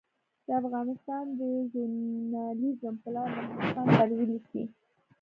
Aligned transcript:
د 0.45 0.47
افغانستان 0.61 1.25
د 1.39 1.41
ژورنالېزم 1.71 2.95
پلار 3.03 3.27
محمود 3.35 3.67
خان 3.73 3.87
طرزي 3.97 4.25
لیکي. 4.31 4.63